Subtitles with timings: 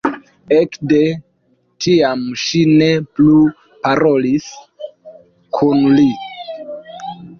[0.55, 1.01] Ekde
[1.85, 2.87] tiam ŝi ne
[3.19, 3.35] plu
[3.83, 4.49] parolis
[5.59, 6.09] kun li.